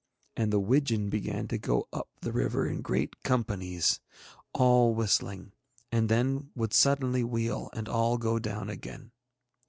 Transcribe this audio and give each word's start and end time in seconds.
And 0.35 0.51
the 0.51 0.59
widgeon 0.59 1.09
began 1.11 1.47
to 1.49 1.59
go 1.59 1.87
up 1.93 2.09
the 2.21 2.31
river 2.31 2.67
in 2.67 2.81
great 2.81 3.21
companies, 3.21 3.99
all 4.51 4.95
whistling, 4.95 5.51
and 5.91 6.09
then 6.09 6.49
would 6.55 6.73
suddenly 6.73 7.23
wheel 7.23 7.69
and 7.73 7.87
all 7.87 8.17
go 8.17 8.39
down 8.39 8.67
again. 8.67 9.11